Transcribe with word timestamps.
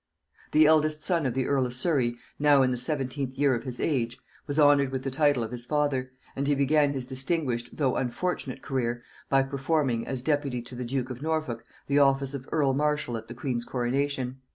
]The 0.53 0.65
eldest 0.65 1.03
son 1.03 1.27
of 1.27 1.35
the 1.35 1.45
earl 1.45 1.67
of 1.67 1.75
Surry, 1.75 2.15
now 2.39 2.63
in 2.63 2.71
the 2.71 2.75
seventeenth 2.77 3.35
year 3.35 3.53
of 3.53 3.65
his 3.65 3.79
age, 3.79 4.17
was 4.47 4.57
honored 4.57 4.91
with 4.91 5.03
the 5.03 5.11
title 5.11 5.43
of 5.43 5.51
his 5.51 5.67
father; 5.67 6.11
and 6.35 6.47
he 6.47 6.55
began 6.55 6.93
his 6.95 7.05
distinguished 7.05 7.77
though 7.77 7.95
unfortunate 7.95 8.63
career 8.63 9.03
by 9.29 9.43
performing, 9.43 10.07
as 10.07 10.23
deputy 10.23 10.63
to 10.63 10.73
the 10.73 10.85
duke 10.85 11.11
of 11.11 11.21
Norfolk, 11.21 11.63
the 11.85 11.99
office 11.99 12.33
of 12.33 12.49
earl 12.51 12.73
marshal 12.73 13.15
at 13.15 13.27
the 13.27 13.35
queen's 13.35 13.63
coronation. 13.63 14.41